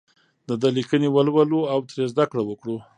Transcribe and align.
د 0.47 0.49
ده 0.61 0.69
لیکنې 0.77 1.09
ولولو 1.15 1.59
او 1.71 1.79
ترې 1.89 2.05
زده 2.11 2.25
کړه 2.31 2.43
وکړو. 2.45 2.77